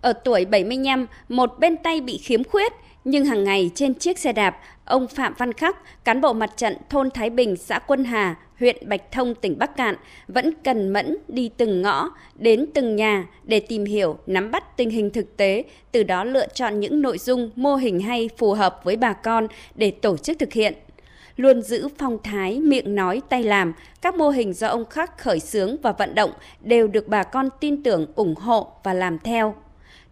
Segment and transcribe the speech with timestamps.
[0.00, 2.72] Ở tuổi 75, một bên tay bị khiếm khuyết,
[3.04, 6.76] nhưng hàng ngày trên chiếc xe đạp, ông Phạm Văn Khắc, cán bộ mặt trận
[6.90, 9.96] thôn Thái Bình, xã Quân Hà, huyện Bạch Thông, tỉnh Bắc Cạn
[10.28, 14.90] vẫn cần mẫn đi từng ngõ, đến từng nhà để tìm hiểu, nắm bắt tình
[14.90, 18.80] hình thực tế, từ đó lựa chọn những nội dung, mô hình hay phù hợp
[18.84, 20.74] với bà con để tổ chức thực hiện.
[21.36, 23.72] Luôn giữ phong thái, miệng nói, tay làm,
[24.02, 26.30] các mô hình do ông Khắc khởi xướng và vận động
[26.60, 29.54] đều được bà con tin tưởng, ủng hộ và làm theo.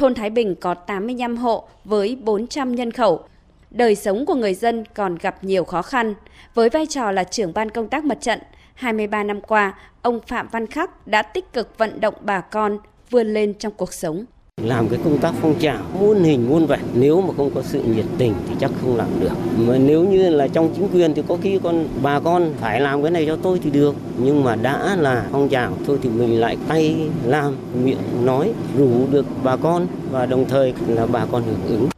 [0.00, 3.24] Thôn Thái Bình có 85 hộ với 400 nhân khẩu,
[3.70, 6.14] đời sống của người dân còn gặp nhiều khó khăn.
[6.54, 8.38] Với vai trò là trưởng ban công tác mặt trận,
[8.74, 12.78] 23 năm qua, ông Phạm Văn Khắc đã tích cực vận động bà con
[13.10, 14.24] vươn lên trong cuộc sống.
[14.62, 17.82] Làm cái công tác phong trào muôn hình muôn vẻ, nếu mà không có sự
[17.82, 19.32] nhiệt tình thì chắc không làm được.
[19.58, 23.02] Mà nếu như là trong chính quyền thì có khi con bà con phải làm
[23.02, 23.94] cái này cho tôi thì được.
[24.18, 26.96] Nhưng mà đã là phong trào thôi thì mình lại tay
[27.26, 31.88] làm, miệng nói, rủ được bà con và đồng thời là bà con hưởng ứng.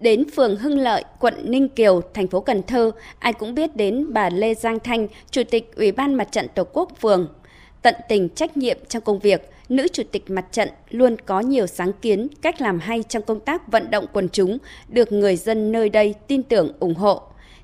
[0.00, 4.06] Đến phường Hưng Lợi, quận Ninh Kiều, thành phố Cần Thơ, ai cũng biết đến
[4.12, 7.28] bà Lê Giang Thanh, Chủ tịch Ủy ban Mặt trận Tổ quốc phường.
[7.82, 11.66] Tận tình trách nhiệm trong công việc, nữ chủ tịch mặt trận luôn có nhiều
[11.66, 15.72] sáng kiến, cách làm hay trong công tác vận động quần chúng, được người dân
[15.72, 17.22] nơi đây tin tưởng ủng hộ.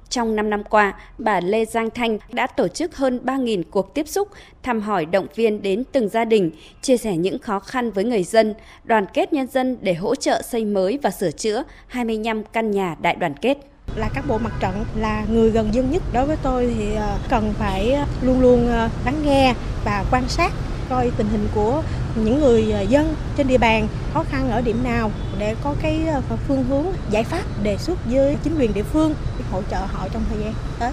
[0.08, 4.08] Trong 5 năm qua, bà Lê Giang Thanh đã tổ chức hơn 3.000 cuộc tiếp
[4.08, 4.28] xúc,
[4.62, 6.50] thăm hỏi động viên đến từng gia đình,
[6.82, 8.54] chia sẻ những khó khăn với người dân,
[8.84, 12.96] đoàn kết nhân dân để hỗ trợ xây mới và sửa chữa 25 căn nhà
[13.00, 13.58] đại đoàn kết
[13.96, 17.18] là các bộ mặt trận là người gần dân nhất đối với tôi thì ờ,
[17.28, 19.54] cần phải luôn luôn ờ, lắng nghe
[19.84, 20.52] và quan sát
[20.90, 21.82] coi tình hình của
[22.24, 26.00] những người à, dân trên địa bàn khó khăn ở điểm nào để có cái
[26.06, 29.76] à, phương hướng giải pháp đề xuất với chính quyền địa phương để hỗ trợ
[29.76, 30.92] họ trong thời gian tới.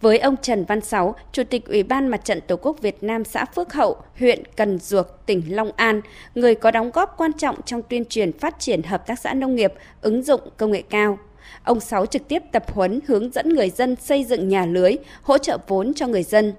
[0.00, 3.24] Với ông Trần Văn Sáu, Chủ tịch Ủy ban Mặt trận Tổ quốc Việt Nam
[3.24, 6.00] xã Phước Hậu, huyện Cần Duộc, tỉnh Long An,
[6.34, 9.54] người có đóng góp quan trọng trong tuyên truyền phát triển hợp tác xã nông
[9.54, 11.18] nghiệp, ứng dụng công nghệ cao.
[11.64, 15.38] Ông Sáu trực tiếp tập huấn hướng dẫn người dân xây dựng nhà lưới, hỗ
[15.38, 16.52] trợ vốn cho người dân.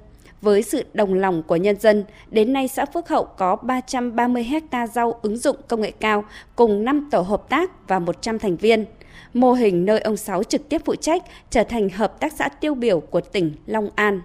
[0.43, 4.87] Với sự đồng lòng của nhân dân, đến nay xã Phước Hậu có 330 hecta
[4.87, 6.23] rau ứng dụng công nghệ cao
[6.55, 8.85] cùng 5 tổ hợp tác và 100 thành viên.
[9.33, 12.75] Mô hình nơi ông Sáu trực tiếp phụ trách trở thành hợp tác xã tiêu
[12.75, 14.21] biểu của tỉnh Long An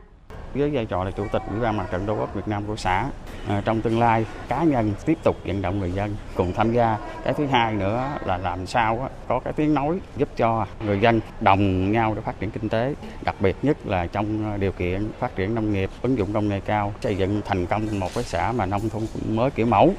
[0.59, 2.77] với vai trò là chủ tịch ủy ban mặt trận tổ quốc Việt Nam của
[2.77, 3.07] xã.
[3.49, 6.99] À, trong tương lai cá nhân tiếp tục vận động người dân cùng tham gia.
[7.25, 11.21] Cái thứ hai nữa là làm sao có cái tiếng nói giúp cho người dân
[11.41, 12.95] đồng nhau để phát triển kinh tế.
[13.25, 16.61] Đặc biệt nhất là trong điều kiện phát triển nông nghiệp ứng dụng công nghệ
[16.61, 19.95] cao xây dựng thành công một cái xã mà nông thôn mới kiểu mẫu.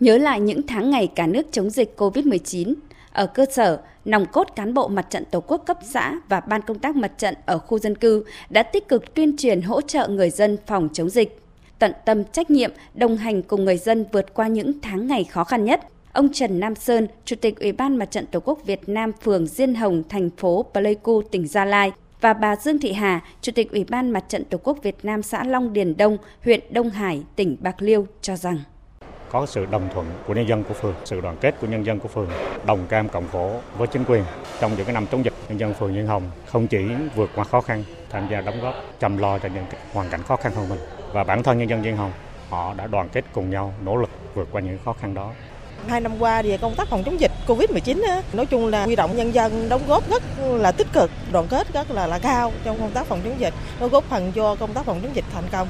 [0.00, 2.74] Nhớ lại những tháng ngày cả nước chống dịch COVID-19,
[3.12, 6.62] ở cơ sở, nòng cốt cán bộ mặt trận Tổ quốc cấp xã và ban
[6.62, 10.08] công tác mặt trận ở khu dân cư đã tích cực tuyên truyền hỗ trợ
[10.08, 11.40] người dân phòng chống dịch,
[11.78, 15.44] tận tâm trách nhiệm đồng hành cùng người dân vượt qua những tháng ngày khó
[15.44, 15.80] khăn nhất.
[16.12, 19.46] Ông Trần Nam Sơn, Chủ tịch Ủy ban Mặt trận Tổ quốc Việt Nam phường
[19.46, 23.72] Diên Hồng, thành phố Pleiku, tỉnh Gia Lai và bà Dương Thị Hà, Chủ tịch
[23.72, 27.22] Ủy ban Mặt trận Tổ quốc Việt Nam xã Long Điền Đông, huyện Đông Hải,
[27.36, 28.58] tỉnh Bạc Liêu cho rằng
[29.32, 31.98] có sự đồng thuận của nhân dân của phường, sự đoàn kết của nhân dân
[31.98, 32.28] của phường,
[32.66, 34.24] đồng cam cộng khổ với chính quyền.
[34.60, 36.78] Trong những cái năm chống dịch, nhân dân phường Nhân Hồng không chỉ
[37.14, 40.36] vượt qua khó khăn, tham gia đóng góp, chăm lo cho những hoàn cảnh khó
[40.36, 40.78] khăn hơn mình.
[41.12, 42.12] Và bản thân nhân dân Nhân Hồng,
[42.50, 45.30] họ đã đoàn kết cùng nhau nỗ lực vượt qua những khó khăn đó.
[45.88, 49.16] Hai năm qua về công tác phòng chống dịch Covid-19 nói chung là huy động
[49.16, 52.78] nhân dân đóng góp rất là tích cực, đoàn kết rất là là cao trong
[52.78, 55.44] công tác phòng chống dịch, nó góp phần cho công tác phòng chống dịch thành
[55.52, 55.68] công.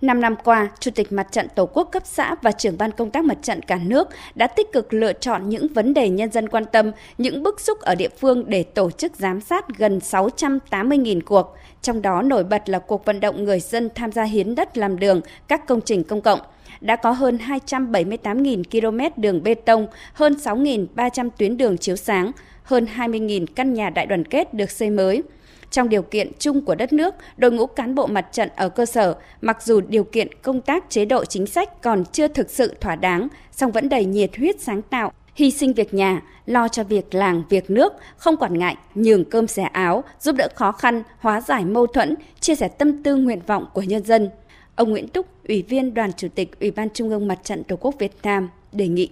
[0.00, 3.10] 5 năm qua, Chủ tịch Mặt trận Tổ quốc cấp xã và trưởng ban công
[3.10, 6.48] tác mặt trận cả nước đã tích cực lựa chọn những vấn đề nhân dân
[6.48, 11.20] quan tâm, những bức xúc ở địa phương để tổ chức giám sát gần 680.000
[11.26, 11.56] cuộc.
[11.82, 14.98] Trong đó nổi bật là cuộc vận động người dân tham gia hiến đất làm
[14.98, 16.40] đường, các công trình công cộng.
[16.80, 22.32] Đã có hơn 278.000 km đường bê tông, hơn 6.300 tuyến đường chiếu sáng,
[22.62, 25.22] hơn 20.000 căn nhà đại đoàn kết được xây mới–
[25.70, 28.86] trong điều kiện chung của đất nước, đội ngũ cán bộ mặt trận ở cơ
[28.86, 32.74] sở, mặc dù điều kiện công tác chế độ chính sách còn chưa thực sự
[32.80, 36.84] thỏa đáng, song vẫn đầy nhiệt huyết sáng tạo, hy sinh việc nhà, lo cho
[36.84, 41.02] việc làng, việc nước, không quản ngại, nhường cơm xẻ áo, giúp đỡ khó khăn,
[41.18, 44.30] hóa giải mâu thuẫn, chia sẻ tâm tư nguyện vọng của nhân dân.
[44.74, 47.76] Ông Nguyễn Túc, Ủy viên Đoàn Chủ tịch Ủy ban Trung ương Mặt trận Tổ
[47.76, 49.10] quốc Việt Nam đề nghị.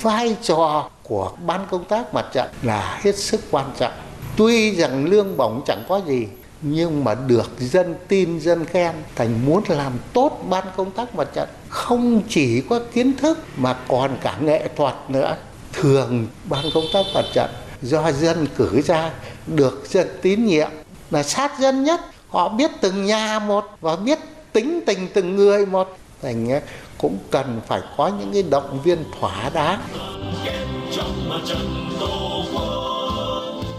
[0.00, 3.92] Vai trò của ban công tác mặt trận là hết sức quan trọng
[4.36, 6.26] tuy rằng lương bổng chẳng có gì,
[6.62, 11.28] nhưng mà được dân tin, dân khen, thành muốn làm tốt ban công tác mặt
[11.34, 11.48] trận.
[11.68, 15.36] Không chỉ có kiến thức mà còn cả nghệ thuật nữa.
[15.72, 17.50] Thường ban công tác mặt trận
[17.82, 19.10] do dân cử ra,
[19.46, 20.70] được dân tín nhiệm,
[21.10, 22.00] là sát dân nhất.
[22.28, 24.18] Họ biết từng nhà một và biết
[24.52, 25.96] tính tình từng người một.
[26.22, 26.60] Thành
[26.98, 29.80] cũng cần phải có những cái động viên thỏa đáng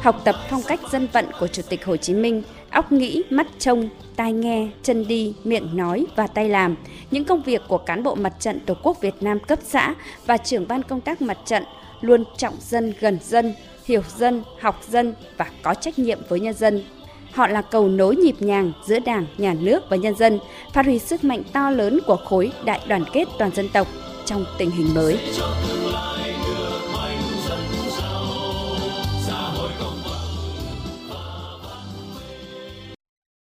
[0.03, 3.47] học tập phong cách dân vận của Chủ tịch Hồ Chí Minh, óc nghĩ, mắt
[3.59, 6.75] trông, tai nghe, chân đi, miệng nói và tay làm.
[7.11, 9.95] Những công việc của cán bộ mặt trận Tổ quốc Việt Nam cấp xã
[10.25, 11.63] và trưởng ban công tác mặt trận
[12.01, 13.53] luôn trọng dân gần dân,
[13.85, 16.83] hiểu dân, học dân và có trách nhiệm với nhân dân.
[17.31, 20.39] Họ là cầu nối nhịp nhàng giữa Đảng, Nhà nước và nhân dân,
[20.73, 23.87] phát huy sức mạnh to lớn của khối đại đoàn kết toàn dân tộc
[24.25, 25.19] trong tình hình mới.